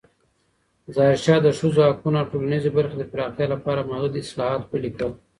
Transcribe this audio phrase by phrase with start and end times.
[0.95, 5.11] ظاهرشاه د ښځو حقونو او ټولنیزې برخې د پراختیا لپاره محدود اصلاحات پلې کړل.